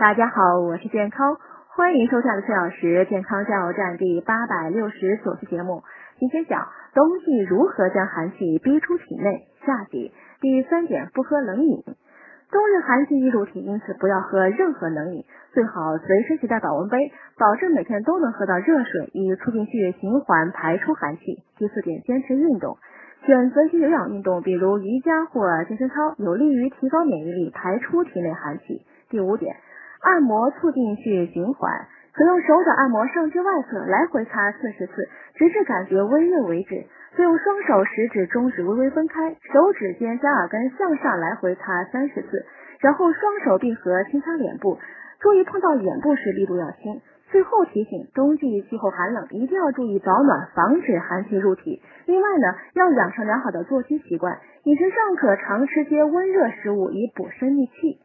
[0.00, 1.36] 大家好，我是健康，
[1.76, 5.84] 欢迎收看的四小时健康加油站第八百六十九期节目。
[6.18, 10.10] 今天讲冬季如何将寒气逼出体内，下集
[10.40, 11.84] 第三点，不喝冷饮。
[12.50, 16.96] 冬日寒气易入体，因此不要喝任何冷饮，最好随身携带保温杯，
[17.36, 21.44] 保证每天都能喝到热水，以促进血液循环，排出寒气。
[21.58, 22.78] 第四点，坚持运动，
[23.26, 28.86] 选择些有氧运动，比如瑜伽或健身操，有利于提高免疫力，排出体内寒气。
[29.10, 29.56] 第五点。
[30.02, 36.86] 按摩促进血液循环，可用手掌按摩上肢外侧，来回擦四十次，直至感觉温热为止。
[37.16, 42.46] 再用双手食指、中指微微分开，手指尖将耳根向上来回擦三十次，
[42.80, 44.78] 然后双手闭合轻擦脸部，
[45.20, 47.00] 注意碰到眼部时力度要轻。
[47.30, 51.82] 最后提醒：冬季气候寒冷，一定要注意保暖，防止寒气入体。
[52.06, 58.00] 另外呢，要养成良好的作息习惯，饮食上可常吃些温热食物，以补身益气。